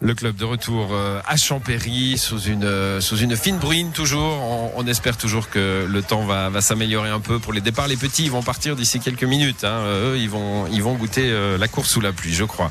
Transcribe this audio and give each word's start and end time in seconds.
Le 0.00 0.12
club 0.14 0.36
de 0.36 0.44
retour 0.44 0.88
euh, 0.92 1.20
à 1.26 1.36
Champéry 1.36 2.18
sous 2.18 2.38
une 2.40 2.64
euh, 2.64 3.00
sous 3.00 3.16
une 3.16 3.36
fine 3.36 3.56
bruine 3.56 3.90
toujours. 3.92 4.34
On, 4.42 4.72
on 4.76 4.86
espère 4.86 5.16
toujours 5.16 5.48
que 5.48 5.86
le 5.88 6.02
temps 6.02 6.26
va, 6.26 6.50
va 6.50 6.60
s'améliorer 6.60 7.08
un 7.08 7.20
peu 7.20 7.38
pour 7.38 7.54
les 7.54 7.62
départs. 7.62 7.86
Les 7.88 7.96
petits 7.96 8.24
ils 8.24 8.30
vont 8.30 8.42
partir 8.42 8.76
d'ici 8.76 9.00
quelques 9.00 9.24
minutes. 9.24 9.64
Hein. 9.64 9.82
Eux 9.86 10.18
ils 10.18 10.28
vont 10.28 10.66
ils 10.70 10.82
vont 10.82 10.94
goûter 10.94 11.30
euh, 11.30 11.56
la 11.56 11.68
course 11.68 11.88
sous 11.88 12.02
la 12.02 12.12
pluie, 12.12 12.34
je 12.34 12.44
crois. 12.44 12.70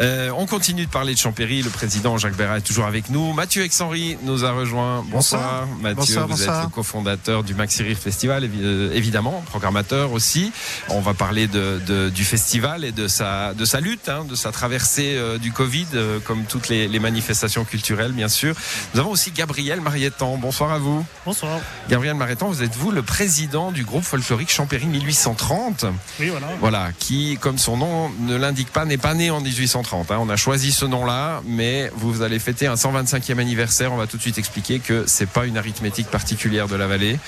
Euh, 0.00 0.30
on 0.36 0.44
continue 0.44 0.84
de 0.84 0.90
parler 0.90 1.14
de 1.14 1.18
Champéry. 1.18 1.62
Le 1.62 1.70
président 1.70 2.18
Jacques 2.18 2.36
Berrat 2.36 2.58
est 2.58 2.62
toujours 2.62 2.84
avec 2.84 3.08
nous. 3.08 3.32
Mathieu 3.32 3.62
Exhenry 3.62 4.18
nous 4.24 4.44
a 4.44 4.50
rejoint. 4.52 5.02
Bonsoir, 5.08 5.66
Bonsoir. 5.66 5.78
Mathieu. 5.80 5.94
Bonsoir, 5.96 6.26
vous 6.26 6.36
bonsoir. 6.36 6.58
êtes 6.58 6.64
le 6.64 6.74
cofondateur 6.74 7.42
du 7.44 7.54
Maxi 7.54 7.84
Rire 7.84 7.96
Festival 7.96 8.44
évi- 8.44 8.60
euh, 8.62 8.92
évidemment, 8.92 9.42
programmateur 9.46 10.12
aussi. 10.12 10.52
On 10.90 11.00
va 11.00 11.14
parler 11.14 11.46
de, 11.46 11.80
de- 11.86 12.10
du 12.10 12.24
festival 12.24 12.84
et 12.84 12.92
de 12.92 13.08
sa 13.08 13.54
de 13.54 13.64
sa 13.64 13.80
lutte, 13.80 14.10
hein, 14.10 14.26
de 14.28 14.34
sa 14.34 14.52
traversée 14.52 15.14
euh, 15.16 15.38
du 15.38 15.52
Covid, 15.52 15.86
euh, 15.94 16.18
comme 16.20 16.44
toutes 16.56 16.68
les, 16.70 16.88
les 16.88 16.98
manifestations 16.98 17.66
culturelles, 17.66 18.12
bien 18.12 18.28
sûr. 18.28 18.54
Nous 18.94 19.00
avons 19.00 19.10
aussi 19.10 19.30
Gabriel 19.30 19.82
Marietan. 19.82 20.38
Bonsoir 20.38 20.72
à 20.72 20.78
vous. 20.78 21.04
Bonsoir. 21.26 21.60
Gabriel 21.90 22.14
Marietan, 22.14 22.48
vous 22.48 22.62
êtes 22.62 22.74
vous 22.74 22.90
le 22.90 23.02
président 23.02 23.72
du 23.72 23.84
groupe 23.84 24.04
folklorique 24.04 24.50
Champéry 24.50 24.86
1830. 24.86 25.84
Oui, 26.18 26.28
voilà. 26.30 26.46
Voilà, 26.60 26.88
qui, 26.98 27.36
comme 27.42 27.58
son 27.58 27.76
nom 27.76 28.10
ne 28.20 28.36
l'indique 28.36 28.72
pas, 28.72 28.86
n'est 28.86 28.96
pas 28.96 29.12
né 29.12 29.28
en 29.30 29.42
1830. 29.42 30.10
hein. 30.10 30.16
On 30.18 30.30
a 30.30 30.36
choisi 30.36 30.72
ce 30.72 30.86
nom-là, 30.86 31.42
mais 31.44 31.90
vous 31.94 32.22
allez 32.22 32.38
fêter 32.38 32.66
un 32.66 32.74
125e 32.74 33.38
anniversaire. 33.38 33.92
On 33.92 33.98
va 33.98 34.06
tout 34.06 34.16
de 34.16 34.22
suite 34.22 34.38
expliquer 34.38 34.78
que 34.78 35.04
c'est 35.06 35.28
pas 35.28 35.44
une 35.44 35.58
arithmétique 35.58 36.06
particulière 36.08 36.68
de 36.68 36.76
la 36.76 36.86
vallée. 36.86 37.18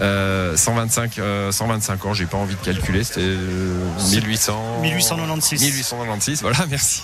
Euh, 0.00 0.56
125, 0.56 1.18
euh, 1.18 1.52
125 1.52 2.06
ans, 2.06 2.14
j'ai 2.14 2.24
pas 2.24 2.38
envie 2.38 2.54
de 2.54 2.60
calculer, 2.64 3.04
c'était 3.04 3.20
euh, 3.20 3.78
1800... 4.10 4.80
1896. 4.80 5.60
1896, 5.60 6.40
voilà, 6.40 6.56
merci. 6.70 7.02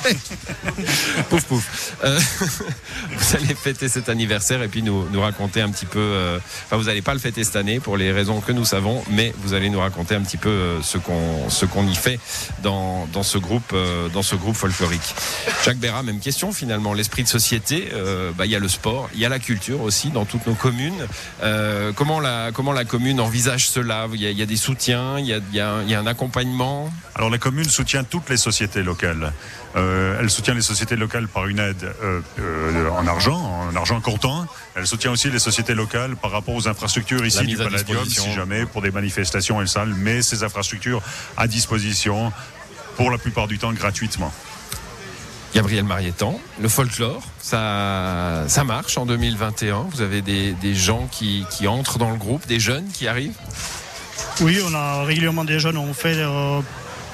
pouf 1.28 1.44
pouf. 1.44 1.94
Euh, 2.04 2.18
vous 3.10 3.36
allez 3.36 3.54
fêter 3.54 3.88
cet 3.88 4.08
anniversaire 4.08 4.62
et 4.62 4.68
puis 4.68 4.82
nous, 4.82 5.06
raconter 5.20 5.60
un 5.60 5.70
petit 5.70 5.86
peu. 5.86 5.98
euh, 5.98 6.38
Enfin, 6.66 6.76
vous 6.76 6.84
n'allez 6.84 7.02
pas 7.02 7.12
le 7.14 7.20
fêter 7.20 7.44
cette 7.44 7.56
année 7.56 7.80
pour 7.80 7.96
les 7.96 8.12
raisons 8.12 8.40
que 8.40 8.52
nous 8.52 8.64
savons, 8.64 9.02
mais 9.10 9.34
vous 9.38 9.54
allez 9.54 9.70
nous 9.70 9.80
raconter 9.80 10.14
un 10.14 10.22
petit 10.22 10.36
peu 10.36 10.48
euh, 10.48 10.82
ce 10.82 10.98
qu'on 10.98 11.86
y 11.86 11.94
fait 11.94 12.18
dans, 12.62 13.06
dans 13.12 13.22
ce 13.22 13.38
groupe 13.38 13.74
dans 14.12 14.22
ce 14.22 14.34
groupe 14.34 14.56
folklorique. 14.56 15.14
Jacques 15.64 15.78
Béra, 15.78 16.02
même 16.02 16.20
question 16.20 16.52
finalement. 16.52 16.94
L'esprit 16.94 17.22
de 17.22 17.28
société, 17.28 17.88
bah, 18.36 18.46
il 18.46 18.52
y 18.52 18.56
a 18.56 18.58
le 18.58 18.68
sport, 18.68 19.08
il 19.14 19.20
y 19.20 19.24
a 19.24 19.28
la 19.28 19.38
culture 19.38 19.80
aussi 19.82 20.10
dans 20.10 20.24
toutes 20.24 20.46
nos 20.46 20.54
communes. 20.54 21.06
Comment 21.96 22.20
la 22.20 22.50
comment 22.52 22.72
la 22.72 22.84
commune 22.84 23.20
envisage 23.20 23.68
cela? 23.68 24.06
Il 24.12 24.20
y 24.20 24.42
a, 24.42 24.46
des 24.46 24.56
soutiens, 24.56 25.18
il 25.18 25.26
y 25.26 25.34
a, 25.34 25.40
y 25.52 25.94
a 25.94 25.98
un 26.00 26.06
accompagnement? 26.06 26.90
Alors 27.14 27.30
la 27.30 27.38
commune 27.38 27.68
soutient 27.68 28.04
toutes 28.04 28.28
les 28.30 28.36
sociétés 28.36 28.82
locales. 28.82 29.32
Euh, 29.76 30.18
elle 30.20 30.30
soutient 30.30 30.54
les 30.54 30.62
sociétés 30.62 30.96
locales 30.96 31.28
par 31.28 31.46
une 31.46 31.60
aide 31.60 31.94
euh, 32.02 32.20
euh, 32.40 32.90
en 32.90 33.06
argent, 33.06 33.36
en 33.36 33.76
argent 33.76 34.00
comptant. 34.00 34.46
Elle 34.74 34.86
soutient 34.86 35.12
aussi 35.12 35.30
les 35.30 35.38
sociétés 35.38 35.74
locales 35.74 36.16
par 36.16 36.32
rapport 36.32 36.54
aux 36.54 36.68
infrastructures 36.68 37.24
ici 37.24 37.46
du 37.46 37.56
Palladium, 37.56 38.02
disposition. 38.02 38.24
si 38.24 38.32
jamais, 38.32 38.66
pour 38.66 38.82
des 38.82 38.90
manifestations 38.90 39.62
et 39.62 39.66
salles, 39.66 39.94
mais 39.96 40.22
ces 40.22 40.42
infrastructures 40.42 41.02
à 41.36 41.46
disposition 41.46 42.32
pour 42.96 43.10
la 43.10 43.18
plupart 43.18 43.46
du 43.46 43.58
temps 43.58 43.72
gratuitement. 43.72 44.32
Gabriel 45.54 45.84
Marietan, 45.84 46.40
le 46.60 46.68
folklore, 46.68 47.22
ça, 47.40 48.44
ça 48.46 48.62
marche 48.62 48.96
en 48.98 49.06
2021. 49.06 49.86
Vous 49.90 50.00
avez 50.00 50.22
des, 50.22 50.52
des 50.52 50.74
gens 50.74 51.08
qui, 51.10 51.44
qui 51.50 51.66
entrent 51.66 51.98
dans 51.98 52.10
le 52.10 52.16
groupe, 52.16 52.46
des 52.46 52.60
jeunes 52.60 52.88
qui 52.92 53.08
arrivent? 53.08 53.34
Oui, 54.40 54.58
on 54.66 54.74
a 54.74 55.04
régulièrement 55.04 55.44
des 55.44 55.58
jeunes, 55.58 55.76
on 55.76 55.92
fait 55.92 56.14
euh, 56.16 56.60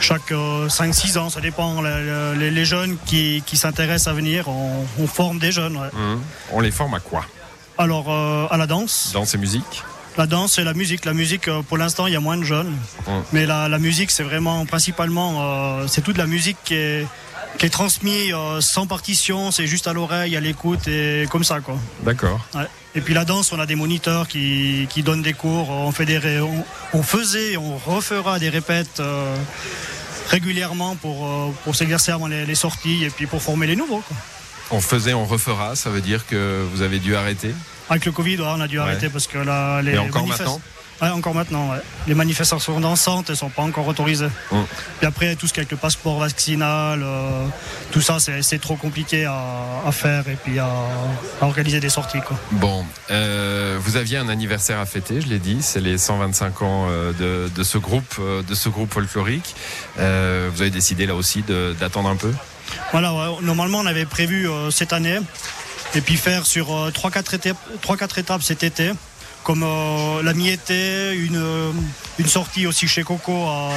chaque 0.01 0.31
5-6 0.31 1.19
ans, 1.19 1.31
ça 1.31 1.41
dépend. 1.41 1.81
Les, 1.83 2.35
les- 2.39 2.51
les 2.51 2.65
jeunes 2.65 2.97
qui, 3.07 3.43
qui 3.47 3.57
s'intéressent 3.57 4.09
à 4.09 4.13
venir, 4.17 4.49
on, 4.49 4.85
on 4.99 5.07
forme 5.07 5.39
des 5.39 5.53
jeunes. 5.53 5.77
ouais. 5.77 5.89
Hum. 5.95 6.21
On 6.53 6.61
les 6.61 6.71
forme 6.71 6.95
à 6.95 7.01
quoi? 7.01 7.25
Alors, 7.79 8.07
euh, 8.11 8.47
à 8.51 8.57
la 8.57 8.67
danse, 8.67 9.11
Danse 9.13 9.35
et 9.35 9.39
musique 9.39 9.83
la 10.19 10.27
danse 10.27 10.59
et 10.59 10.65
la 10.65 10.73
musique. 10.73 11.05
La 11.05 11.13
musique, 11.13 11.47
euh, 11.47 11.61
pour 11.61 11.77
l'instant, 11.77 12.07
il 12.07 12.15
y 12.15 12.17
a 12.17 12.21
moins 12.21 12.39
de 12.39 12.43
jeunes. 12.43 12.75
Hum. 13.07 13.23
Mais 13.35 13.45
la, 13.45 13.69
la 13.69 13.79
musique, 13.79 14.11
c'est 14.11 14.23
vraiment 14.23 14.65
principalement, 14.65 15.43
euh, 15.81 15.87
c'est 15.89 16.01
toute 16.01 16.17
la 16.17 16.25
musique 16.27 16.57
qui 16.65 16.73
est, 16.75 17.07
qui 17.59 17.67
est 17.67 17.71
transmise 17.71 18.33
euh, 18.35 18.61
sans 18.61 18.87
partition, 18.87 19.51
c'est 19.51 19.67
juste 19.67 19.87
à 19.87 19.93
l'oreille, 19.93 20.37
à 20.37 20.41
l'écoute 20.41 20.87
et 20.89 21.27
comme 21.31 21.45
ça, 21.45 21.61
quoi. 21.61 21.77
D'accord. 22.03 22.41
Ouais. 22.55 22.67
Et 22.95 23.01
puis 23.01 23.15
la 23.15 23.25
danse, 23.25 23.53
on 23.53 23.59
a 23.61 23.67
des 23.67 23.75
moniteurs 23.77 24.27
qui, 24.29 24.87
qui 24.91 25.03
donnent 25.03 25.23
des 25.23 25.33
cours. 25.35 25.71
On 25.71 25.93
fait 25.93 26.07
des, 26.07 26.41
on, 26.41 26.65
on 26.93 27.03
faisait, 27.03 27.57
on 27.57 27.77
refera 27.77 28.39
des 28.39 28.49
répètes 28.49 29.01
euh, 29.01 29.35
régulièrement 30.29 30.97
pour, 30.97 31.27
euh, 31.27 31.51
pour 31.65 31.77
s'exercer 31.77 32.13
avant 32.13 32.27
les, 32.27 32.47
les 32.47 32.55
sorties 32.55 33.05
et 33.05 33.11
puis 33.11 33.27
pour 33.27 33.43
former 33.43 33.67
les 33.67 33.77
nouveaux. 33.77 34.01
quoi. 34.07 34.17
On 34.71 34.81
faisait, 34.81 35.15
on 35.15 35.25
refera, 35.27 35.77
ça 35.77 35.91
veut 35.91 36.01
dire 36.01 36.27
que 36.27 36.65
vous 36.73 36.83
avez 36.83 36.99
dû 36.99 37.15
arrêter? 37.15 37.55
Avec 37.89 38.05
le 38.05 38.13
Covid, 38.13 38.39
ouais, 38.39 38.47
on 38.49 38.61
a 38.61 38.67
dû 38.67 38.79
Ouais. 38.79 38.85
arrêter 38.85 39.09
parce 39.09 39.27
que 39.29 39.39
là, 39.39 39.81
les 39.83 39.93
Et 39.93 39.99
encore 39.99 40.27
maintenant? 40.27 40.61
Ouais, 41.03 41.09
encore 41.11 41.35
maintenant. 41.35 41.71
ouais. 41.71 41.79
Les 42.07 42.15
manifestations 42.15 42.81
dansantes, 42.81 43.29
elles 43.31 43.37
sont 43.37 43.51
pas 43.51 43.63
encore 43.63 43.87
autorisées. 43.87 44.29
Hum. 44.51 44.65
Puis 44.99 45.07
après, 45.07 45.37
tout 45.37 45.47
ce 45.47 45.53
qui 45.53 45.61
est 45.61 45.63
avec 45.63 45.71
le 45.71 45.77
passeport 45.77 46.19
vaccinal, 46.19 47.03
euh, 47.03 47.47
tout 47.93 48.01
ça, 48.01 48.17
c'est 48.19 48.61
trop 48.61 48.77
compliqué 48.77 49.25
à, 49.27 49.37
à 49.87 49.93
faire 49.93 50.27
et 50.29 50.37
puis 50.43 50.59
à, 50.59 50.67
à 51.41 51.45
organiser 51.45 51.81
des 51.81 51.89
sorties. 51.91 52.21
Quoi. 52.27 52.39
Bon, 52.53 52.85
euh, 53.11 53.79
vous 53.81 53.97
aviez 53.97 54.17
un 54.19 54.29
anniversaire 54.29 54.81
à 54.81 54.87
fêter, 54.87 55.21
je 55.21 55.27
l'ai 55.27 55.39
dit, 55.39 55.59
c'est 55.61 55.81
les 55.81 55.99
125 55.99 56.63
ans 56.63 56.87
euh, 56.89 57.13
de, 57.13 57.51
de 57.55 57.63
ce 57.63 57.77
groupe, 57.79 58.19
de 58.49 58.55
ce 58.55 58.69
groupe 58.69 58.93
folklorique. 58.93 59.55
Euh, 59.99 60.49
vous 60.55 60.63
avez 60.63 60.71
décidé 60.71 61.07
là 61.07 61.15
aussi 61.15 61.43
d'attendre 61.79 62.09
un 62.09 62.17
peu? 62.17 62.33
Voilà, 62.93 63.13
ouais. 63.13 63.37
normalement 63.43 63.79
on 63.79 63.87
avait 63.87 64.07
prévu 64.07 64.49
cette 64.71 64.93
année 64.93 65.19
et 65.95 66.01
puis 66.01 66.17
faire 66.17 66.47
sur 66.47 66.75
euh, 66.75 66.91
3-4 66.91 67.35
étapes, 67.37 67.57
3-4 67.87 68.21
étapes 68.21 68.43
cet 68.43 68.63
été, 68.63 68.91
comme 69.47 69.63
euh, 69.63 70.25
la 70.25 70.35
mi-été, 70.35 71.15
une, 71.15 71.37
euh, 71.37 71.71
une 72.19 72.27
sortie 72.27 72.67
aussi 72.67 72.89
chez 72.89 73.05
Coco 73.05 73.47
à, 73.47 73.71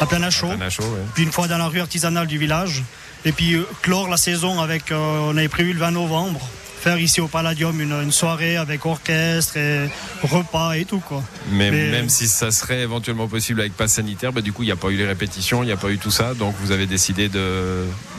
à 0.00 0.06
plein 0.06 0.22
à 0.22 0.30
chaud, 0.30 0.48
Anna 0.50 0.70
Chaud, 0.70 0.84
ouais. 0.84 1.02
puis 1.12 1.22
une 1.22 1.32
fois 1.32 1.46
dans 1.48 1.58
la 1.58 1.66
rue 1.66 1.80
artisanale 1.80 2.26
du 2.26 2.38
village, 2.38 2.82
et 3.26 3.32
puis 3.32 3.56
euh, 3.56 3.68
clore 3.82 4.08
la 4.08 4.16
saison 4.16 4.58
avec, 4.58 4.84
on 4.90 5.36
avait 5.36 5.50
prévu 5.50 5.74
le 5.74 5.80
20 5.80 5.90
novembre, 5.90 6.48
faire 6.80 6.98
ici 6.98 7.20
au 7.20 7.28
Palladium 7.28 7.80
une, 7.80 7.92
une 7.92 8.12
soirée 8.12 8.56
avec 8.56 8.84
orchestre 8.86 9.56
et 9.56 9.88
repas 10.22 10.72
et 10.74 10.84
tout 10.84 11.00
quoi. 11.00 11.22
Mais, 11.50 11.70
Mais- 11.70 11.90
même 11.90 12.08
si 12.08 12.28
ça 12.28 12.50
serait 12.50 12.80
éventuellement 12.80 13.28
possible 13.28 13.60
avec 13.60 13.74
passe 13.76 13.92
sanitaire, 13.94 14.32
bah, 14.32 14.40
du 14.40 14.52
coup, 14.52 14.62
il 14.62 14.66
n'y 14.66 14.72
a 14.72 14.76
pas 14.76 14.88
eu 14.88 14.96
les 14.96 15.06
répétitions, 15.06 15.62
il 15.62 15.66
n'y 15.66 15.72
a 15.72 15.76
pas 15.76 15.90
eu 15.90 15.98
tout 15.98 16.10
ça. 16.10 16.34
Donc, 16.34 16.54
vous 16.60 16.70
avez 16.72 16.86
décidé 16.86 17.28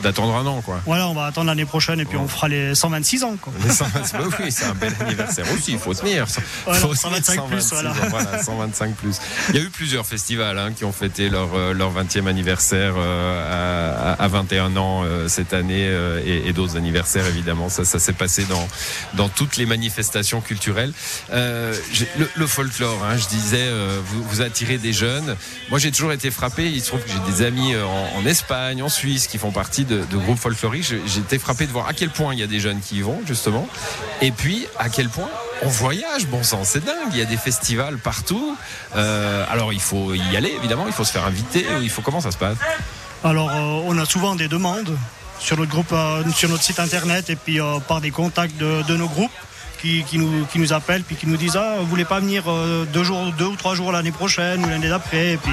d'attendre 0.02 0.34
un 0.36 0.46
an, 0.46 0.60
quoi. 0.62 0.80
Voilà, 0.86 1.08
on 1.08 1.14
va 1.14 1.26
attendre 1.26 1.46
l'année 1.48 1.64
prochaine 1.64 2.00
et 2.00 2.04
puis 2.04 2.16
on 2.16 2.28
fera 2.28 2.48
les 2.48 2.74
126 2.74 3.24
ans 3.24 3.36
quoi. 3.40 3.52
Les 3.64 3.70
125, 3.70 4.18
bah 4.18 4.24
oui, 4.40 4.50
c'est 4.52 4.64
un 4.64 4.74
bel 4.74 4.92
anniversaire 5.00 5.44
aussi, 5.54 5.72
il 5.72 5.78
faut 5.78 5.94
tenir. 5.94 6.26
Voilà, 6.64 6.80
Faut 6.80 6.94
125 6.94 7.46
plus, 7.48 7.60
126 7.60 7.70
voilà. 7.74 7.90
ans, 7.90 7.94
voilà, 8.10 8.42
125 8.42 8.94
plus. 8.96 9.18
Il 9.50 9.56
y 9.56 9.58
a 9.58 9.62
eu 9.62 9.70
plusieurs 9.70 10.06
festivals 10.06 10.58
hein, 10.58 10.72
qui 10.74 10.84
ont 10.84 10.92
fêté 10.92 11.28
leur, 11.28 11.48
euh, 11.54 11.72
leur 11.72 11.92
20e 11.92 12.26
anniversaire 12.26 12.94
euh, 12.96 14.14
à, 14.18 14.22
à 14.22 14.28
21 14.28 14.76
ans 14.76 15.02
euh, 15.04 15.28
cette 15.28 15.52
année 15.52 15.86
euh, 15.88 16.20
et, 16.24 16.48
et 16.48 16.52
d'autres 16.52 16.76
anniversaires, 16.76 17.26
évidemment. 17.26 17.68
Ça, 17.68 17.84
ça 17.84 17.98
s'est 17.98 18.12
passé 18.12 18.44
dans, 18.44 18.57
dans 19.14 19.28
toutes 19.28 19.56
les 19.56 19.66
manifestations 19.66 20.40
culturelles. 20.40 20.92
Euh, 21.32 21.74
le, 22.36 22.46
folklore, 22.46 23.02
hein, 23.04 23.16
je 23.16 23.26
disais, 23.28 23.56
euh, 23.60 24.00
vous, 24.04 24.40
attirez 24.40 24.78
des 24.78 24.92
jeunes. 24.92 25.36
Moi, 25.70 25.78
j'ai 25.78 25.90
toujours 25.90 26.12
été 26.12 26.30
frappé. 26.30 26.66
Il 26.70 26.80
se 26.80 26.88
trouve 26.88 27.00
que 27.00 27.10
j'ai 27.10 27.32
des 27.32 27.42
amis 27.42 27.74
euh, 27.74 27.84
en, 27.84 28.24
Espagne, 28.26 28.82
en 28.82 28.88
Suisse, 28.88 29.26
qui 29.26 29.38
font 29.38 29.50
partie 29.50 29.84
de, 29.84 30.04
groupes 30.12 30.38
folkloriques. 30.38 30.84
J'ai 30.84 31.20
été 31.20 31.38
frappé 31.38 31.66
de 31.66 31.72
voir 31.72 31.88
à 31.88 31.92
quel 31.92 32.10
point 32.10 32.34
il 32.34 32.40
y 32.40 32.42
a 32.42 32.46
des 32.46 32.60
jeunes 32.60 32.80
qui 32.80 32.96
y 32.96 33.02
vont, 33.02 33.20
justement. 33.26 33.68
Et 34.20 34.30
puis, 34.30 34.66
à 34.78 34.88
quel 34.88 35.08
point 35.08 35.28
on 35.62 35.68
voyage, 35.68 36.26
bon 36.26 36.42
sang, 36.42 36.62
c'est 36.64 36.84
dingue. 36.84 37.10
Il 37.12 37.18
y 37.18 37.22
a 37.22 37.24
des 37.24 37.36
festivals 37.36 37.98
partout. 37.98 38.56
Alors, 38.94 39.72
il 39.72 39.80
faut 39.80 40.14
y 40.14 40.36
aller, 40.36 40.52
évidemment. 40.58 40.84
Il 40.86 40.92
faut 40.92 41.04
se 41.04 41.12
faire 41.12 41.26
inviter. 41.26 41.64
Il 41.82 41.90
faut 41.90 42.02
comment 42.02 42.20
ça 42.20 42.30
se 42.30 42.38
passe? 42.38 42.58
Alors, 43.24 43.50
on 43.86 43.98
a 43.98 44.04
souvent 44.04 44.36
des 44.36 44.48
demandes 44.48 44.96
sur 45.38 45.56
notre 45.56 45.70
groupe, 45.70 45.92
euh, 45.92 46.22
sur 46.34 46.48
notre 46.48 46.62
site 46.62 46.80
internet 46.80 47.30
et 47.30 47.36
puis 47.36 47.60
euh, 47.60 47.78
par 47.86 48.00
des 48.00 48.10
contacts 48.10 48.56
de, 48.56 48.82
de 48.82 48.96
nos 48.96 49.08
groupes 49.08 49.30
qui, 49.80 50.02
qui 50.04 50.18
nous, 50.18 50.44
qui 50.46 50.58
nous 50.58 50.72
appellent 50.72 51.02
puis 51.04 51.16
qui 51.16 51.26
nous 51.26 51.36
disent 51.36 51.56
ah 51.56 51.76
vous 51.78 51.86
voulez 51.86 52.04
pas 52.04 52.20
venir 52.20 52.44
euh, 52.48 52.84
deux 52.86 53.04
jours, 53.04 53.32
deux 53.38 53.46
ou 53.46 53.56
trois 53.56 53.74
jours 53.74 53.92
l'année 53.92 54.10
prochaine 54.12 54.64
ou 54.64 54.68
l'année 54.68 54.88
d'après 54.88 55.32
et 55.32 55.36
puis 55.36 55.52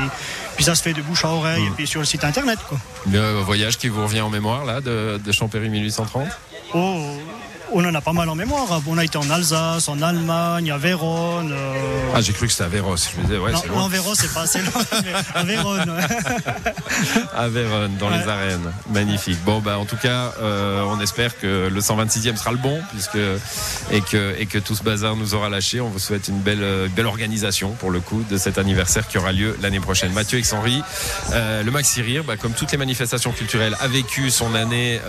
puis 0.55 0.63
ça 0.63 0.73
se 0.73 0.81
fait 0.81 0.93
de 0.93 1.01
bouche 1.01 1.25
à 1.25 1.29
oreille 1.29 1.63
et 1.65 1.69
puis 1.75 1.85
sur 1.85 1.99
le 1.99 2.05
site 2.05 2.23
internet 2.23 2.59
quoi. 2.67 2.77
Le 3.11 3.39
voyage 3.41 3.77
qui 3.77 3.87
vous 3.89 4.01
revient 4.03 4.21
en 4.21 4.29
mémoire, 4.29 4.65
là, 4.65 4.81
de, 4.81 5.19
de 5.23 5.31
Champéry 5.31 5.69
1830 5.69 6.27
Oh, 6.73 7.17
on 7.71 7.83
en 7.85 7.93
a 7.93 8.01
pas 8.01 8.13
mal 8.13 8.29
en 8.29 8.35
mémoire. 8.35 8.81
On 8.87 8.97
a 8.97 9.03
été 9.03 9.17
en 9.17 9.29
Alsace, 9.29 9.87
en 9.89 10.01
Allemagne, 10.01 10.71
à 10.71 10.77
Vérone. 10.77 11.51
euh, 11.51 11.73
Ah, 12.15 12.21
j'ai 12.21 12.33
cru 12.33 12.45
que 12.47 12.51
c'était 12.51 12.63
à 12.65 12.67
Véros. 12.69 12.95
Je 12.97 13.19
me 13.19 13.25
disais, 13.25 13.37
ouais, 13.37 13.51
non, 13.51 13.59
c'est 13.61 13.67
loin. 13.67 13.83
en 13.83 13.87
Vérone, 13.89 14.15
c'est 14.17 14.33
pas 14.33 14.41
assez 14.41 14.59
loin. 14.61 14.81
mais 15.03 15.13
à 15.33 15.43
Vérone. 15.43 15.97
À 17.35 17.47
Vérone, 17.49 17.97
dans 17.97 18.09
les 18.09 18.27
arènes. 18.27 18.71
Magnifique. 18.89 19.37
Bon, 19.43 19.59
bah, 19.59 19.77
en 19.77 19.85
tout 19.85 19.97
cas, 19.97 20.33
euh, 20.41 20.83
on 20.87 20.99
espère 21.01 21.37
que 21.37 21.67
le 21.71 21.81
126e 21.81 22.37
sera 22.37 22.51
le 22.51 22.57
bon, 22.57 22.79
puisque, 22.91 23.17
et 23.91 24.01
que, 24.01 24.35
et 24.39 24.45
que 24.45 24.57
tout 24.57 24.75
ce 24.75 24.83
bazar 24.83 25.15
nous 25.15 25.33
aura 25.33 25.49
lâché. 25.49 25.81
On 25.81 25.89
vous 25.89 25.99
souhaite 25.99 26.27
une 26.29 26.39
belle, 26.39 26.63
euh, 26.63 26.87
belle 26.95 27.05
organisation, 27.07 27.71
pour 27.71 27.91
le 27.91 27.99
coup, 27.99 28.23
de 28.29 28.37
cet 28.37 28.57
anniversaire 28.57 29.07
qui 29.07 29.17
aura 29.17 29.31
lieu 29.33 29.57
l'année 29.61 29.79
prochaine. 29.81 30.13
Mathieu 30.13 30.41
Henry, 30.53 30.81
euh, 31.33 31.63
le 31.63 31.71
Maxi 31.71 32.01
Rire, 32.01 32.23
bah, 32.23 32.37
comme 32.37 32.53
toutes 32.53 32.71
les 32.71 32.77
manifestations 32.77 33.31
culturelles, 33.31 33.75
a 33.79 33.87
vécu 33.87 34.29
son 34.31 34.55
année, 34.55 34.99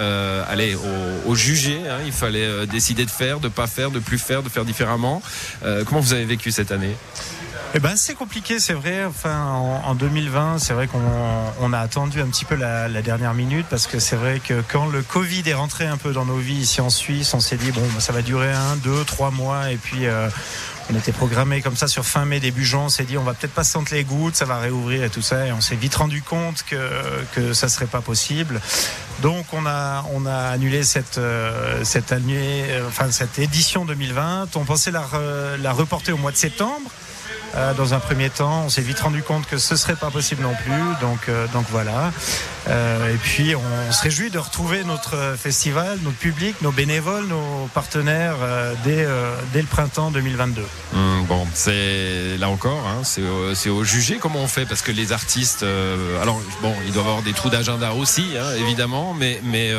allez, 0.49 0.75
au, 0.75 1.31
au 1.31 1.35
jugé. 1.35 1.79
hein. 1.89 1.99
Il 2.07 2.13
fallait 2.13 2.46
euh, 2.47 2.67
décider 2.67 3.05
de 3.05 3.11
faire, 3.11 3.41
de 3.41 3.49
pas 3.49 3.67
faire, 3.67 3.91
de 3.91 3.99
plus 3.99 4.19
faire, 4.19 4.43
de 4.43 4.49
faire 4.49 4.65
différemment. 4.65 5.23
Euh, 5.65 5.85
comment 5.85 6.01
vous 6.01 6.13
avez 6.13 6.25
vécu 6.25 6.51
cette 6.51 6.73
année? 6.73 6.97
Eh 7.75 7.79
ben, 7.79 7.95
c'est 7.97 8.15
compliqué, 8.15 8.59
c'est 8.59 8.73
vrai. 8.73 9.05
Enfin, 9.05 9.45
en, 9.45 9.83
en 9.91 9.95
2020, 9.95 10.59
c'est 10.59 10.73
vrai 10.73 10.87
qu'on 10.87 10.99
on 11.61 11.73
a 11.75 11.79
attendu 11.79 12.21
un 12.23 12.27
petit 12.27 12.47
peu 12.47 12.55
la, 12.55 12.89
dernière 13.03 13.35
minute 13.35 13.67
parce 13.69 13.87
que 13.87 13.99
c'est 13.99 14.17
vrai 14.17 14.41
que 14.41 14.63
quand 14.69 14.87
le 14.87 15.03
Covid 15.03 15.43
est 15.47 15.55
rentré 15.55 15.87
un 15.87 15.99
peu 15.99 16.13
dans 16.13 16.25
nos 16.25 16.39
vies 16.39 16.55
ici 16.55 16.81
en 16.81 16.89
Suisse, 16.89 17.35
on 17.35 17.41
s'est 17.41 17.57
dit 17.57 17.73
bon, 17.73 17.83
ça 17.99 18.13
va 18.13 18.23
durer 18.23 18.51
un, 18.53 18.77
deux, 18.77 19.05
trois 19.05 19.31
mois 19.31 19.71
et 19.71 19.77
puis. 19.77 20.07
euh, 20.07 20.29
on 20.89 20.95
était 20.95 21.11
programmé 21.11 21.63
comme 21.63 21.75
ça 21.75 21.89
sur 21.89 22.05
fin 22.07 22.25
mai, 22.25 22.39
début 22.39 22.65
juin. 22.65 22.83
On 22.85 22.89
s'est 22.89 23.03
dit, 23.03 23.19
on 23.19 23.25
va 23.25 23.35
peut-être 23.35 23.53
pas 23.53 23.65
se 23.65 23.73
sentir 23.73 23.97
les 23.97 24.05
gouttes, 24.05 24.37
ça 24.37 24.45
va 24.45 24.59
réouvrir 24.59 25.03
et 25.03 25.11
tout 25.11 25.21
ça. 25.21 25.45
Et 25.45 25.51
on 25.51 25.61
s'est 25.61 25.75
vite 25.75 25.97
rendu 25.97 26.23
compte 26.23 26.63
que, 26.63 26.77
que 27.35 27.53
ça 27.55 27.69
serait 27.69 27.87
pas 27.87 28.01
possible. 28.01 28.61
Donc, 29.21 29.47
on 29.53 29.67
a, 29.67 30.05
on 30.15 30.27
a 30.27 30.51
annulé 30.51 30.85
cette, 30.85 31.19
euh, 31.19 31.83
cette 31.83 32.13
année, 32.13 32.67
euh, 32.69 32.87
enfin, 32.87 33.11
cette 33.11 33.41
édition 33.41 33.85
2020. 33.85 34.55
On 34.55 34.65
pensait 34.65 34.93
la, 34.93 35.05
la 35.61 35.73
reporter 35.73 36.13
au 36.13 36.19
mois 36.19 36.31
de 36.31 36.37
septembre. 36.37 36.89
Euh, 37.55 37.73
dans 37.75 37.95
un 37.95 38.01
premier 38.01 38.29
temps, 38.29 38.65
on 38.67 38.69
s'est 38.69 38.83
vite 38.83 39.01
rendu 39.01 39.23
compte 39.23 39.47
que 39.47 39.57
ce 39.57 39.77
serait 39.77 39.97
pas 39.97 40.11
possible 40.11 40.43
non 40.43 40.55
plus, 40.55 40.83
donc 41.01 41.21
euh, 41.29 41.47
donc 41.55 41.65
voilà. 41.71 42.13
Euh, 42.69 43.15
et 43.15 43.17
puis 43.17 43.55
on 43.55 43.93
se 43.93 44.03
réjouit 44.03 44.31
de 44.31 44.39
retrouver 44.39 44.83
notre 44.85 45.37
festival, 45.39 45.99
notre 46.03 46.17
public, 46.17 46.57
nos 46.61 46.73
bénévoles, 46.73 47.27
nos 47.27 47.69
partenaires 47.73 48.35
dès 48.85 49.07
dès 49.53 49.61
le 49.63 49.67
printemps 49.69 50.11
2022. 50.11 50.63
Hum, 50.95 51.25
bon, 51.27 51.47
c'est 51.55 52.37
là 52.39 52.49
encore, 52.51 52.85
hein, 52.89 53.03
c'est 53.05 53.23
au, 53.23 53.55
c'est 53.55 53.71
au 53.71 53.85
jugé 53.85 54.19
comment 54.21 54.41
on 54.41 54.49
fait 54.49 54.67
parce 54.67 54.83
que 54.83 54.91
les 54.93 55.13
artistes, 55.13 55.65
alors 56.21 56.41
bon, 56.61 56.75
ils 56.87 56.93
doivent 56.93 57.07
avoir 57.07 57.23
des 57.23 57.33
trous 57.33 57.51
d'agenda 57.51 57.93
aussi, 57.93 58.27
hein, 58.39 58.53
évidemment, 58.59 59.15
mais 59.15 59.41
mais 59.45 59.73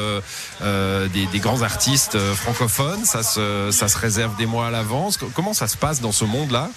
des, 0.62 1.26
des 1.28 1.40
grands 1.40 1.62
artistes 1.62 2.18
francophones, 2.36 3.04
ça 3.06 3.22
se 3.24 3.70
ça 3.72 3.88
se 3.88 3.98
réserve 3.98 4.36
des 4.38 4.46
mois 4.46 4.68
à 4.68 4.72
l'avance. 4.72 5.18
Co- 5.18 5.30
Comment 5.36 5.54
ça 5.54 5.68
se 5.68 5.78
passe 5.78 6.00
dans 6.02 6.12
ce 6.14 6.24
monde-là? 6.26 6.70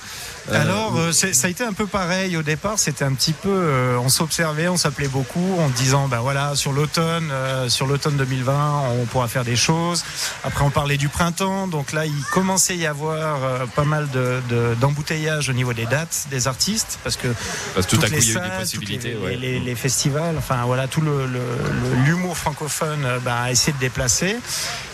Alors, 0.53 0.80
euh, 0.97 1.13
ça 1.13 1.47
a 1.47 1.51
été 1.51 1.65
un 1.65 1.73
peu 1.73 1.87
pareil 1.87 2.37
au 2.37 2.43
départ. 2.43 2.79
C'était 2.79 3.05
un 3.05 3.13
petit 3.15 3.33
peu, 3.33 3.49
euh, 3.51 3.97
on 3.99 4.09
s'observait, 4.09 4.69
on 4.69 4.77
s'appelait 4.77 5.09
beaucoup, 5.09 5.57
en 5.59 5.69
disant, 5.69 6.09
ben 6.09 6.19
voilà, 6.21 6.55
sur 6.55 6.73
l'automne, 6.73 7.31
euh, 7.33 7.69
sur 7.69 7.87
l'automne 7.87 8.17
2020, 8.17 8.83
on 9.01 9.05
pourra 9.07 9.29
faire 9.29 9.45
des 9.45 9.57
choses. 9.57 10.05
Après, 10.45 10.65
on 10.65 10.71
parlait 10.71 10.97
du 10.97 11.09
printemps, 11.09 11.67
donc 11.69 11.93
là, 11.93 12.07
il 12.07 12.25
commençait 12.33 12.73
à 12.75 12.77
y 12.77 12.87
avoir 12.87 13.67
pas 13.77 13.85
mal 13.85 14.09
de- 14.11 14.41
de- 14.49 14.75
d'embouteillages 14.81 15.49
au 15.49 15.53
niveau 15.53 15.73
des 15.73 15.87
dates 15.87 16.27
des 16.31 16.49
artistes, 16.49 16.99
parce 17.05 17.17
que 17.17 17.29
parce 17.75 17.87
tout 17.87 17.97
à 18.03 18.07
coup 18.09 18.15
les 18.15 18.27
il 18.27 18.33
y 18.35 18.37
a 18.37 18.41
eu 18.41 18.51
des 18.51 18.57
possibilités. 18.59 19.09
les, 19.11 19.17
ouais. 19.17 19.37
les- 19.37 19.61
les 19.61 19.75
festivals, 19.75 20.35
enfin 20.39 20.63
voilà, 20.65 20.87
tout 20.89 21.01
le- 21.01 21.27
le- 21.27 21.39
le- 21.39 22.05
l'humour 22.05 22.37
francophone 22.37 23.07
ben, 23.25 23.35
a 23.45 23.51
essayé 23.51 23.73
de 23.73 23.79
déplacer. 23.79 24.37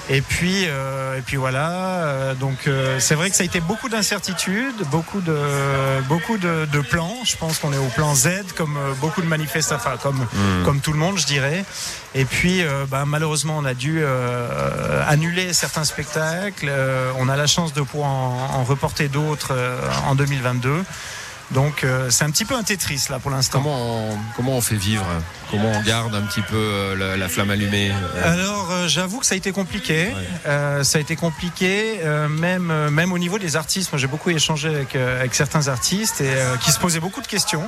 Et 0.09 0.21
puis, 0.21 0.67
euh, 0.69 1.19
et 1.19 1.23
puis 1.23 1.37
voilà. 1.37 1.71
euh, 2.05 2.35
donc 2.35 2.69
euh, 2.69 3.01
c'est 3.01 3.17
vrai 3.17 3.29
que 3.29 3.35
ça 3.35 3.43
a 3.43 3.47
été 3.47 3.59
beaucoup 3.61 3.89
d'incertitudes, 3.89 4.85
beaucoup 4.93 5.21
de 5.21 5.37
beaucoup 6.09 6.39
de, 6.39 6.65
de 6.73 6.81
plans. 6.81 7.17
Je 7.25 7.37
pense 7.37 7.59
qu'on 7.59 7.73
est 7.73 7.79
au 7.79 7.89
plan 7.97 8.15
Z, 8.15 8.29
comme 8.57 8.79
beaucoup 9.01 9.21
de 9.21 9.27
manifestants, 9.27 9.75
enfin 9.77 9.97
comme 10.01 10.17
Hmm. 10.17 10.65
comme 10.65 10.81
tout 10.81 10.93
le 10.93 10.99
monde, 10.99 11.19
je 11.19 11.27
dirais. 11.27 11.65
Et 12.15 12.25
puis, 12.25 12.63
ben, 12.91 13.05
malheureusement, 13.05 13.57
on 13.59 13.65
a 13.65 13.75
dû 13.75 13.99
euh, 14.01 15.03
annuler 15.09 15.53
certains 15.53 15.85
spectacles. 15.85 16.67
Euh, 16.69 17.11
on 17.19 17.29
a 17.29 17.37
la 17.37 17.47
chance 17.47 17.73
de 17.73 17.81
pouvoir 17.83 18.11
en, 18.11 18.51
en 18.61 18.65
reporter 18.65 19.09
d'autres 19.09 19.53
euh, 19.53 19.79
en 20.07 20.15
2022. 20.15 20.83
Donc, 21.53 21.85
euh, 21.85 22.11
c'est 22.11 22.25
un 22.25 22.31
petit 22.31 22.45
peu 22.45 22.57
un 22.57 22.63
Tetris 22.65 23.05
là 23.09 23.19
pour 23.21 23.31
l'instant. 23.31 23.59
Comment 23.63 24.11
on, 24.11 24.19
comment 24.37 24.57
on 24.57 24.61
fait 24.61 24.75
vivre 24.77 25.07
Comment 25.51 25.71
on 25.71 25.81
garde 25.83 26.13
un 26.15 26.23
petit 26.23 26.41
peu 26.43 26.57
euh, 26.57 26.97
la, 26.97 27.17
la 27.17 27.29
flamme 27.29 27.51
allumée 27.51 27.93
Euh, 27.93 28.33
Alors, 28.33 28.89
j'avoue 28.89 29.21
que 29.21 29.27
ça 29.27 29.35
a 29.35 29.39
été 29.39 29.53
compliqué. 29.53 30.09
Ouais. 30.45 30.85
Ça 30.85 30.99
a 30.99 31.01
été 31.01 31.15
compliqué, 31.17 32.01
même 32.29 32.89
même 32.91 33.13
au 33.13 33.19
niveau 33.19 33.39
des 33.39 33.55
artistes. 33.57 33.93
Moi, 33.93 33.99
j'ai 33.99 34.07
beaucoup 34.09 34.31
échangé 34.31 34.69
avec 34.69 34.97
avec 34.97 35.35
certains 35.35 35.69
artistes 35.69 36.21
et 36.21 36.33
qui 36.63 36.73
se 36.73 36.79
posaient 36.79 37.01
beaucoup 37.01 37.23
de 37.23 37.27
questions. 37.29 37.63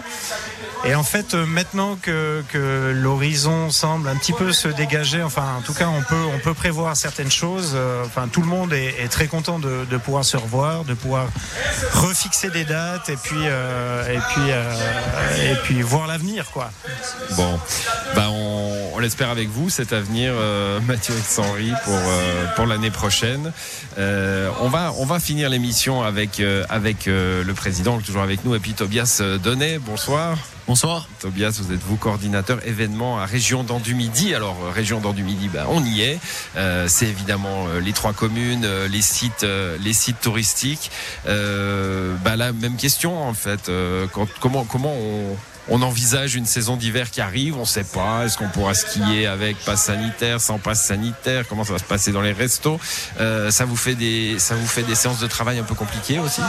Et 0.85 0.95
en 0.95 1.03
fait, 1.03 1.35
maintenant 1.35 1.97
que 2.01 2.43
que 2.49 2.93
l'horizon 2.95 3.71
semble 3.71 4.09
un 4.09 4.17
petit 4.17 4.33
peu 4.33 4.53
se 4.53 4.69
dégager, 4.69 5.23
enfin, 5.23 5.55
en 5.59 5.63
tout 5.63 5.75
cas, 5.75 5.89
on 5.89 6.03
peut 6.03 6.25
on 6.35 6.39
peut 6.39 6.55
prévoir 6.55 6.97
certaines 6.97 7.31
choses. 7.31 7.77
Enfin, 8.05 8.29
tout 8.29 8.41
le 8.41 8.47
monde 8.49 8.73
est, 8.73 8.95
est 9.03 9.09
très 9.09 9.27
content 9.29 9.59
de, 9.59 9.85
de 9.89 9.97
pouvoir 9.97 10.25
se 10.25 10.37
revoir, 10.37 10.85
de 10.85 10.95
pouvoir 10.95 11.27
refixer 11.93 12.51
des 12.51 12.65
dates 12.65 13.09
et 13.09 13.17
puis 13.17 13.39
euh, 13.69 14.15
et 14.15 14.19
puis 14.19 14.51
euh, 14.51 15.53
et 15.53 15.55
puis 15.63 15.83
voir 15.83 16.07
l'avenir, 16.07 16.51
quoi. 16.51 16.71
Bon, 17.37 17.59
bah 18.15 18.29
on, 18.31 18.99
l'espère 18.99 19.31
avec 19.31 19.49
vous 19.49 19.71
cet 19.71 19.93
avenir, 19.93 20.33
euh, 20.35 20.81
Mathieu 20.87 21.15
Henry 21.37 21.73
pour 21.85 21.95
euh, 21.95 22.47
pour 22.57 22.67
l'année 22.67 22.91
prochaine. 22.91 23.53
On 23.97 24.69
va 24.69 24.93
on 24.99 25.05
va 25.05 25.21
finir 25.21 25.51
l'émission 25.51 26.03
avec 26.03 26.43
avec 26.69 27.07
le 27.07 27.53
président 27.53 27.99
toujours 28.01 28.23
avec 28.23 28.45
nous 28.45 28.55
et 28.55 28.59
puis 28.59 28.73
Tobias 28.73 29.23
Donnet. 29.43 29.79
Bonsoir. 29.79 30.37
Bonsoir. 30.69 31.09
Tobias, 31.21 31.59
vous 31.63 31.73
êtes 31.73 31.81
vous 31.81 31.97
coordinateur 31.97 32.59
événement 32.67 33.19
à 33.19 33.25
Région 33.25 33.65
d'Andu 33.65 33.95
Midi. 33.95 34.35
Alors 34.35 34.55
euh, 34.63 34.71
Région 34.71 35.01
d'Andu 35.01 35.23
Midi, 35.23 35.49
bah, 35.49 35.65
on 35.71 35.83
y 35.83 36.03
est. 36.03 36.19
Euh, 36.57 36.85
c'est 36.89 37.07
évidemment 37.07 37.69
euh, 37.69 37.81
les 37.81 37.95
trois 37.95 38.13
communes, 38.13 38.69
les 38.91 39.01
sites, 39.01 39.47
les 39.81 39.93
sites 39.95 40.21
touristiques. 40.21 40.91
Euh, 41.27 42.15
bah, 42.23 42.37
la 42.37 42.53
même 42.53 42.77
question 42.77 43.19
en 43.19 43.33
fait. 43.33 43.71
Comment 44.41 44.65
comment 44.65 44.93
on 44.93 45.39
on 45.71 45.83
envisage 45.83 46.35
une 46.35 46.47
saison 46.47 46.77
d'hiver 46.77 47.11
qui 47.11 47.21
arrive, 47.21 47.57
on 47.57 47.61
ne 47.61 47.67
sait 47.67 47.85
pas. 47.85 48.25
Est-ce 48.25 48.39
qu'on 48.39 48.49
pourra 48.49 48.75
skier 48.75 49.27
avec 49.27 49.57
passe 49.65 49.85
sanitaire, 49.85 50.41
sans 50.41 50.59
passe 50.59 50.85
sanitaire? 50.85 51.47
Comment 51.49 51.65
ça 51.65 51.73
va 51.73 51.79
se 51.79 51.85
passer 51.85 52.13
dans 52.13 52.23
les 52.23 52.33
restos? 52.33 52.81
Euh, 53.21 53.51
Ça 53.51 53.65
vous 53.65 53.77
fait 53.77 53.95
des, 53.95 54.39
séances 54.39 55.21
de 55.21 55.27
travail 55.27 55.59
un 55.59 55.65
peu 55.65 55.75
compliquées 55.75 56.19
aussi? 56.19 56.41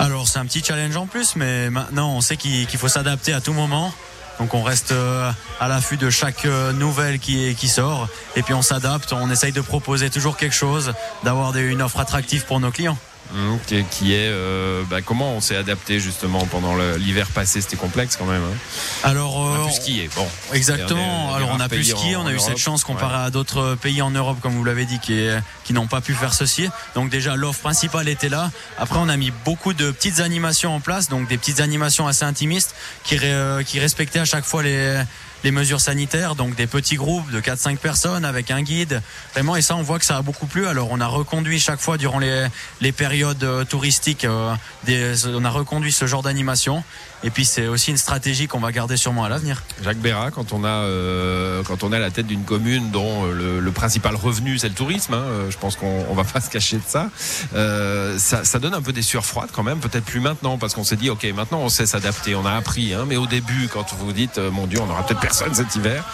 Alors 0.00 0.26
c'est 0.28 0.38
un 0.38 0.46
petit 0.46 0.62
challenge 0.64 0.96
en 0.96 1.06
plus, 1.06 1.36
mais 1.36 1.70
maintenant 1.70 2.12
on 2.14 2.20
sait 2.20 2.36
qu'il 2.36 2.66
faut 2.78 2.88
s'adapter 2.88 3.32
à 3.32 3.40
tout 3.40 3.52
moment. 3.52 3.92
Donc 4.38 4.54
on 4.54 4.62
reste 4.62 4.92
euh, 4.92 5.30
à 5.58 5.68
l'affût 5.68 5.96
de 5.96 6.10
chaque 6.10 6.44
euh, 6.44 6.72
nouvelle 6.72 7.18
qui, 7.18 7.56
qui 7.56 7.66
sort 7.66 8.08
et 8.36 8.42
puis 8.42 8.54
on 8.54 8.62
s'adapte, 8.62 9.12
on 9.12 9.30
essaye 9.30 9.50
de 9.50 9.60
proposer 9.60 10.10
toujours 10.10 10.36
quelque 10.36 10.54
chose, 10.54 10.92
d'avoir 11.24 11.56
une 11.56 11.82
offre 11.82 11.98
attractive 11.98 12.44
pour 12.44 12.60
nos 12.60 12.70
clients. 12.70 12.96
Hum, 13.34 13.58
qui, 13.66 13.84
qui 13.90 14.14
est 14.14 14.30
euh, 14.30 14.82
bah, 14.88 15.02
comment 15.02 15.32
on 15.34 15.40
s'est 15.42 15.54
adapté 15.56 16.00
justement 16.00 16.46
pendant 16.46 16.74
l'hiver 16.96 17.26
passé 17.26 17.60
C'était 17.60 17.76
complexe 17.76 18.16
quand 18.16 18.24
même. 18.24 18.40
hein. 18.42 18.56
Alors 19.04 19.36
On 19.36 19.52
a 19.54 19.58
euh, 19.58 19.66
pu 19.66 19.72
skier. 19.74 20.08
Bon, 20.16 20.26
Exactement. 20.54 21.26
Des- 21.26 21.28
des 21.32 21.36
Alors 21.36 21.50
on 21.54 21.60
a 21.60 21.68
pu 21.68 21.84
skier, 21.84 22.16
on 22.16 22.26
a 22.26 22.32
eu 22.32 22.38
cette 22.40 22.56
chance 22.56 22.84
comparé 22.84 23.16
Ouais. 23.18 23.24
à 23.24 23.30
d'autres 23.30 23.74
pays 23.80 24.00
en 24.00 24.10
Europe, 24.10 24.38
comme 24.40 24.54
vous 24.54 24.64
l'avez 24.64 24.86
dit, 24.86 24.98
qui, 24.98 25.26
qui 25.64 25.72
n'ont 25.74 25.86
pas 25.86 26.00
pu 26.00 26.14
faire 26.14 26.32
ceci. 26.32 26.70
Donc 26.94 27.10
déjà 27.10 27.36
l'offre 27.36 27.60
principale 27.60 28.08
était 28.08 28.30
là. 28.30 28.50
Après 28.78 28.98
on 28.98 29.08
a 29.10 29.16
mis 29.18 29.30
beaucoup 29.44 29.74
de 29.74 29.90
petites 29.90 30.20
animations 30.20 30.74
en 30.74 30.80
place, 30.80 31.08
donc 31.10 31.28
des 31.28 31.36
petites 31.36 31.60
animations 31.60 32.06
assez 32.08 32.24
intimistes 32.24 32.74
qui, 33.04 33.18
euh, 33.22 33.62
qui 33.62 33.78
respectaient 33.78 34.20
à 34.20 34.24
chaque 34.24 34.44
fois 34.44 34.62
les 34.62 35.02
les 35.44 35.50
mesures 35.50 35.80
sanitaires, 35.80 36.34
donc 36.34 36.56
des 36.56 36.66
petits 36.66 36.96
groupes 36.96 37.30
de 37.30 37.40
4-5 37.40 37.76
personnes 37.76 38.24
avec 38.24 38.50
un 38.50 38.62
guide. 38.62 39.02
Vraiment, 39.34 39.56
et 39.56 39.62
ça, 39.62 39.76
on 39.76 39.82
voit 39.82 39.98
que 39.98 40.04
ça 40.04 40.16
a 40.16 40.22
beaucoup 40.22 40.46
plu. 40.46 40.66
Alors, 40.66 40.88
on 40.90 41.00
a 41.00 41.06
reconduit 41.06 41.60
chaque 41.60 41.80
fois 41.80 41.96
durant 41.96 42.18
les, 42.18 42.92
périodes 42.92 43.44
euh, 43.44 43.64
touristiques, 43.64 44.24
euh, 44.24 44.54
des, 44.84 45.26
on 45.26 45.44
a 45.44 45.50
reconduit 45.50 45.92
ce 45.92 46.06
genre 46.06 46.22
d'animation. 46.22 46.82
Et 47.24 47.30
puis, 47.30 47.44
c'est 47.44 47.66
aussi 47.66 47.90
une 47.90 47.96
stratégie 47.96 48.46
qu'on 48.46 48.60
va 48.60 48.70
garder 48.70 48.96
sûrement 48.96 49.24
à 49.24 49.28
l'avenir. 49.28 49.62
Jacques 49.82 49.98
Béra, 49.98 50.30
quand 50.30 50.52
on 50.52 50.64
a 50.64 50.68
euh, 50.68 51.62
quand 51.64 51.82
on 51.82 51.92
est 51.92 51.96
à 51.96 52.00
la 52.00 52.10
tête 52.10 52.26
d'une 52.26 52.44
commune 52.44 52.90
dont 52.90 53.26
euh, 53.26 53.32
le, 53.32 53.60
le 53.60 53.72
principal 53.72 54.14
revenu 54.14 54.58
c'est 54.58 54.68
le 54.68 54.74
tourisme, 54.74 55.14
hein, 55.14 55.22
euh, 55.24 55.50
je 55.50 55.58
pense 55.58 55.76
qu'on 55.76 56.06
on 56.08 56.14
va 56.14 56.24
pas 56.32 56.40
se 56.40 56.50
cacher 56.50 56.76
de 56.76 56.82
ça. 56.86 57.10
Euh, 57.54 58.18
ça. 58.18 58.44
Ça 58.44 58.58
donne 58.58 58.74
un 58.74 58.82
peu 58.82 58.92
des 58.92 59.02
sueurs 59.02 59.26
froides 59.26 59.50
quand 59.52 59.62
même, 59.62 59.80
peut-être 59.80 60.04
plus 60.04 60.20
maintenant 60.20 60.58
parce 60.58 60.74
qu'on 60.74 60.84
s'est 60.84 60.96
dit 60.96 61.10
ok 61.10 61.24
maintenant 61.34 61.58
on 61.60 61.68
sait 61.68 61.86
s'adapter, 61.86 62.34
on 62.34 62.46
a 62.46 62.52
appris. 62.52 62.94
Hein, 62.94 63.04
mais 63.06 63.16
au 63.16 63.26
début 63.26 63.68
quand 63.72 63.94
vous 63.94 64.12
dites 64.12 64.38
euh, 64.38 64.50
mon 64.50 64.66
Dieu 64.66 64.78
on 64.80 64.90
aura 64.90 65.04
peut-être 65.04 65.20
personne 65.20 65.54
cet 65.54 65.74
hiver. 65.76 66.04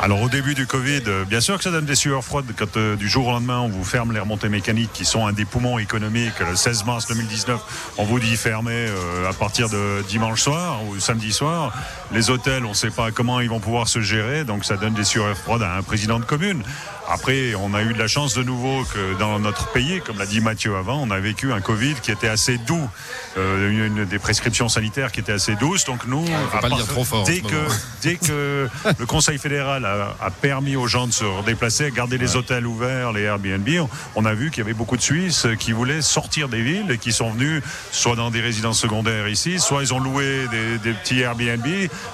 Alors 0.00 0.20
au 0.20 0.28
début 0.28 0.54
du 0.54 0.66
Covid, 0.66 1.02
bien 1.28 1.40
sûr 1.40 1.56
que 1.56 1.62
ça 1.62 1.70
donne 1.70 1.84
des 1.84 1.94
sueurs 1.94 2.24
froides 2.24 2.46
quand 2.58 2.76
euh, 2.76 2.96
du 2.96 3.08
jour 3.08 3.28
au 3.28 3.30
lendemain 3.30 3.60
on 3.60 3.68
vous 3.68 3.84
ferme 3.84 4.12
les 4.12 4.18
remontées 4.18 4.48
mécaniques 4.48 4.92
qui 4.92 5.04
sont 5.04 5.26
un 5.26 5.32
des 5.32 5.44
poumons 5.44 5.78
économiques. 5.78 6.40
Le 6.40 6.56
16 6.56 6.84
mars 6.84 7.06
2019, 7.06 7.60
on 7.98 8.04
vous 8.04 8.18
dit 8.18 8.36
fermer 8.36 8.72
euh, 8.88 9.30
à 9.30 9.32
partir 9.32 9.68
de 9.68 10.02
dimanche 10.08 10.41
soir 10.42 10.80
ou 10.84 10.98
samedi 10.98 11.32
soir. 11.32 11.72
Les 12.10 12.28
hôtels, 12.28 12.64
on 12.64 12.70
ne 12.70 12.74
sait 12.74 12.90
pas 12.90 13.12
comment 13.12 13.40
ils 13.40 13.48
vont 13.48 13.60
pouvoir 13.60 13.86
se 13.86 14.00
gérer, 14.00 14.44
donc 14.44 14.64
ça 14.64 14.76
donne 14.76 14.92
des 14.92 15.04
sueurs 15.04 15.36
froides 15.36 15.62
à 15.62 15.76
un 15.76 15.82
président 15.82 16.18
de 16.18 16.24
commune. 16.24 16.62
Après, 17.08 17.54
on 17.54 17.74
a 17.74 17.82
eu 17.82 17.92
de 17.92 17.98
la 17.98 18.06
chance 18.08 18.34
de 18.34 18.42
nouveau 18.42 18.84
que 18.84 19.18
dans 19.18 19.38
notre 19.38 19.70
pays, 19.72 20.00
comme 20.00 20.18
l'a 20.18 20.26
dit 20.26 20.40
Mathieu 20.40 20.76
avant, 20.76 21.00
on 21.02 21.10
a 21.10 21.20
vécu 21.20 21.52
un 21.52 21.60
Covid 21.60 21.96
qui 22.02 22.10
était 22.10 22.28
assez 22.28 22.58
doux, 22.58 22.88
euh, 23.36 23.86
une, 23.88 24.04
des 24.04 24.18
prescriptions 24.18 24.68
sanitaires 24.68 25.12
qui 25.12 25.20
étaient 25.20 25.32
assez 25.32 25.54
douces. 25.56 25.84
Donc 25.84 26.06
nous, 26.06 26.24
pas 26.24 26.68
le 26.68 26.76
dire 26.76 26.86
trop 26.86 27.04
fort 27.04 27.24
dès 27.24 27.40
que 27.40 27.66
dès 28.02 28.14
que 28.16 28.68
le 28.98 29.06
Conseil 29.06 29.38
fédéral 29.38 29.84
a, 29.84 30.16
a 30.24 30.30
permis 30.30 30.76
aux 30.76 30.86
gens 30.86 31.06
de 31.06 31.12
se 31.12 31.24
redéplacer, 31.24 31.90
garder 31.90 32.18
les 32.18 32.36
hôtels 32.36 32.66
ouverts, 32.66 33.12
les 33.12 33.22
Airbnb, 33.22 33.68
on, 33.80 33.88
on 34.14 34.24
a 34.24 34.34
vu 34.34 34.50
qu'il 34.50 34.58
y 34.58 34.62
avait 34.62 34.72
beaucoup 34.72 34.96
de 34.96 35.02
Suisses 35.02 35.46
qui 35.58 35.72
voulaient 35.72 36.02
sortir 36.02 36.48
des 36.48 36.62
villes 36.62 36.90
et 36.90 36.98
qui 36.98 37.12
sont 37.12 37.30
venus 37.30 37.62
soit 37.90 38.16
dans 38.16 38.30
des 38.30 38.40
résidences 38.40 38.80
secondaires 38.80 39.28
ici, 39.28 39.58
soit 39.58 39.82
ils 39.82 39.92
ont 39.92 40.00
loué 40.00 40.31
des, 40.50 40.78
des 40.78 40.92
petits 40.92 41.20
Airbnb, 41.20 41.66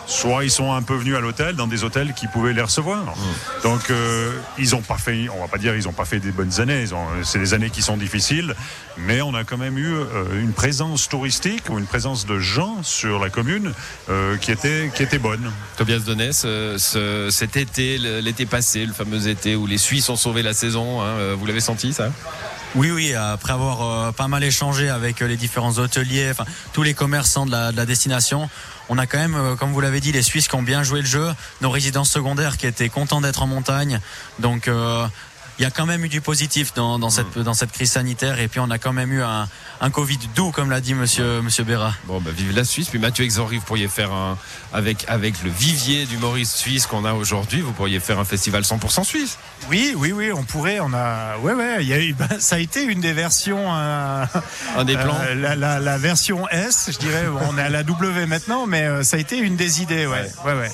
soit 0.06 0.44
ils 0.44 0.50
sont 0.50 0.72
un 0.72 0.82
peu 0.82 0.94
venus 0.96 1.16
à 1.16 1.20
l'hôtel 1.20 1.54
dans 1.56 1.66
des 1.66 1.84
hôtels 1.84 2.12
qui 2.14 2.26
pouvaient 2.28 2.52
les 2.52 2.62
recevoir. 2.62 3.04
Mmh. 3.04 3.62
Donc 3.62 3.90
euh, 3.90 4.32
ils 4.58 4.74
ont 4.74 4.82
pas 4.82 4.98
fait, 4.98 5.28
on 5.28 5.40
va 5.40 5.48
pas 5.48 5.58
dire 5.58 5.74
ils 5.76 5.88
ont 5.88 5.92
pas 5.92 6.04
fait 6.04 6.20
des 6.20 6.30
bonnes 6.32 6.60
années. 6.60 6.84
C'est 7.22 7.38
des 7.38 7.54
années 7.54 7.70
qui 7.70 7.82
sont 7.82 7.96
difficiles, 7.96 8.54
mais 8.96 9.20
on 9.22 9.34
a 9.34 9.44
quand 9.44 9.58
même 9.58 9.78
eu 9.78 9.92
euh, 9.94 10.40
une 10.40 10.52
présence 10.52 11.08
touristique 11.08 11.64
ou 11.70 11.78
une 11.78 11.86
présence 11.86 12.26
de 12.26 12.38
gens 12.38 12.82
sur 12.82 13.18
la 13.18 13.30
commune 13.30 13.72
euh, 14.08 14.36
qui 14.36 14.50
était 14.52 14.90
qui 14.94 15.02
était 15.02 15.18
bonne. 15.18 15.50
Tobias 15.76 16.00
Donnet, 16.00 16.32
ce- 16.32 16.76
ce- 16.78 17.28
cet 17.30 17.56
été, 17.56 17.98
l'été 17.98 18.46
passé, 18.46 18.86
le 18.86 18.92
fameux 18.92 19.28
été 19.28 19.56
où 19.56 19.66
les 19.66 19.78
Suisses 19.78 20.08
ont 20.08 20.16
sauvé 20.16 20.42
la 20.42 20.54
saison, 20.54 21.00
hein, 21.02 21.06
euh, 21.06 21.36
vous 21.38 21.46
l'avez 21.46 21.60
senti 21.60 21.92
ça? 21.92 22.10
Oui, 22.74 22.90
oui, 22.90 23.14
après 23.14 23.54
avoir 23.54 23.82
euh, 23.82 24.12
pas 24.12 24.28
mal 24.28 24.44
échangé 24.44 24.90
avec 24.90 25.22
euh, 25.22 25.26
les 25.26 25.36
différents 25.36 25.78
hôteliers, 25.78 26.28
enfin 26.30 26.44
tous 26.74 26.82
les 26.82 26.92
commerçants 26.92 27.46
de 27.46 27.50
la, 27.50 27.72
de 27.72 27.76
la 27.76 27.86
destination, 27.86 28.50
on 28.90 28.98
a 28.98 29.06
quand 29.06 29.18
même, 29.18 29.34
euh, 29.34 29.56
comme 29.56 29.72
vous 29.72 29.80
l'avez 29.80 30.00
dit, 30.00 30.12
les 30.12 30.22
Suisses 30.22 30.48
qui 30.48 30.54
ont 30.54 30.62
bien 30.62 30.82
joué 30.82 31.00
le 31.00 31.06
jeu, 31.06 31.32
nos 31.62 31.70
résidences 31.70 32.10
secondaires 32.10 32.58
qui 32.58 32.66
étaient 32.66 32.90
contents 32.90 33.22
d'être 33.22 33.42
en 33.42 33.46
montagne. 33.46 34.00
Donc 34.38 34.68
euh, 34.68 35.06
il 35.58 35.62
y 35.62 35.66
a 35.66 35.70
quand 35.70 35.86
même 35.86 36.04
eu 36.04 36.08
du 36.08 36.20
positif 36.20 36.72
dans, 36.74 36.98
dans 36.98 37.10
cette, 37.10 37.38
dans 37.38 37.54
cette 37.54 37.72
crise 37.72 37.92
sanitaire 37.92 38.38
et 38.40 38.48
puis 38.48 38.60
on 38.60 38.70
a 38.70 38.78
quand 38.78 38.92
même 38.92 39.12
eu 39.12 39.22
un, 39.22 39.48
un 39.80 39.90
Covid 39.90 40.18
doux, 40.36 40.50
comme 40.52 40.70
l'a 40.70 40.80
dit 40.80 40.94
monsieur, 40.94 41.42
monsieur 41.42 41.64
Béra. 41.64 41.92
Bon, 42.04 42.20
bah, 42.20 42.30
vive 42.36 42.54
la 42.54 42.64
Suisse. 42.64 42.88
Puis 42.88 42.98
Mathieu 42.98 43.24
Exorry, 43.24 43.56
vous 43.58 43.64
pourriez 43.64 43.88
faire 43.88 44.12
un, 44.12 44.38
avec, 44.72 45.04
avec 45.08 45.42
le 45.42 45.50
vivier 45.50 46.06
d'humoristes 46.06 46.56
suisses 46.56 46.86
qu'on 46.86 47.04
a 47.04 47.12
aujourd'hui, 47.12 47.60
vous 47.60 47.72
pourriez 47.72 48.00
faire 48.00 48.18
un 48.18 48.24
festival 48.24 48.62
100% 48.62 49.04
suisse. 49.04 49.38
Oui, 49.68 49.94
oui, 49.96 50.12
oui, 50.12 50.30
on 50.32 50.44
pourrait. 50.44 50.80
On 50.80 50.92
a, 50.94 51.36
ouais, 51.38 51.54
ouais. 51.54 51.76
Il 51.80 51.88
y 51.88 51.92
a 51.92 52.00
eu, 52.00 52.12
ben, 52.14 52.28
ça 52.38 52.56
a 52.56 52.58
été 52.58 52.82
une 52.84 53.00
des 53.00 53.12
versions. 53.12 53.64
euh, 53.74 54.24
Un 54.76 54.84
des 54.84 54.96
plans. 54.96 55.16
euh, 55.22 55.34
la, 55.34 55.56
la- 55.56 55.80
la 55.80 55.98
version 55.98 56.48
S, 56.50 56.90
je 56.92 56.98
dirais. 56.98 57.24
On 57.50 57.58
est 57.58 57.62
à 57.62 57.68
la 57.68 57.82
W 57.82 58.26
maintenant, 58.26 58.66
mais 58.66 58.82
euh, 58.82 59.02
ça 59.02 59.16
a 59.16 59.20
été 59.20 59.36
une 59.38 59.56
des 59.56 59.82
idées. 59.82 60.06
Ouais, 60.06 60.30
ouais, 60.44 60.54
ouais. 60.54 60.70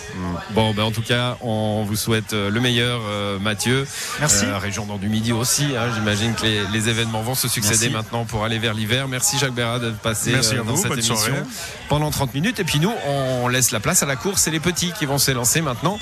Bon, 0.50 0.75
ben 0.75 0.83
en 0.85 0.91
tout 0.93 1.03
cas, 1.03 1.37
on 1.41 1.85
vous 1.85 1.97
souhaite 1.97 2.33
le 2.33 2.61
meilleur, 2.61 3.00
euh, 3.05 3.38
Mathieu. 3.38 3.87
Merci. 4.21 4.45
Nord 4.85 4.99
du 4.99 5.09
Midi 5.09 5.33
aussi. 5.33 5.76
hein. 5.76 5.90
J'imagine 5.95 6.35
que 6.35 6.43
les, 6.43 6.66
les 6.73 6.88
événements 6.88 7.23
vont 7.23 7.35
se 7.37 7.47
succéder 7.49 7.88
Merci. 7.88 7.90
maintenant 7.95 8.25
pour 8.25 8.45
aller 8.45 8.59
vers 8.59 8.75
l'hiver. 8.75 9.07
Merci 9.09 9.38
Jacques 9.38 9.54
Bérat 9.54 9.78
d'être 9.78 9.99
passé 9.99 10.33
Merci 10.33 10.57
euh, 10.57 10.64
dans 10.64 10.76
cette 10.76 10.90
émission 10.93 11.16
soirée. 11.16 11.43
pendant 11.88 12.11
30 12.11 12.35
minutes. 12.35 12.59
Et 12.61 12.64
puis 12.64 12.81
nous, 12.81 12.93
on 13.07 13.47
laisse 13.49 13.71
la 13.71 13.81
place 13.81 14.02
à 14.02 14.07
la 14.07 14.16
course. 14.16 14.43
C'est 14.43 14.50
les 14.50 14.61
petits 14.61 14.93
qui 14.99 15.07
vont 15.07 15.19
s'élancer 15.19 15.61
maintenant. 15.61 15.99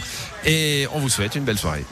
Et 0.47 0.89
on 0.95 0.99
vous 0.99 1.09
souhaite 1.11 1.35
une 1.35 1.45
belle 1.45 1.59
soirée. 1.59 1.85